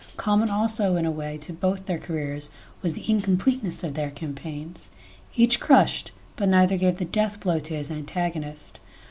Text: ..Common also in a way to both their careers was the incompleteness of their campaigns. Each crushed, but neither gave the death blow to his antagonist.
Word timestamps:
..Common 0.17 0.49
also 0.49 0.95
in 0.95 1.05
a 1.05 1.11
way 1.11 1.37
to 1.37 1.53
both 1.53 1.85
their 1.85 1.99
careers 1.99 2.49
was 2.81 2.95
the 2.95 3.07
incompleteness 3.07 3.83
of 3.83 3.93
their 3.93 4.09
campaigns. 4.09 4.89
Each 5.35 5.59
crushed, 5.59 6.11
but 6.35 6.49
neither 6.49 6.75
gave 6.75 6.97
the 6.97 7.05
death 7.05 7.39
blow 7.39 7.59
to 7.59 7.75
his 7.75 7.91
antagonist. 7.91 8.79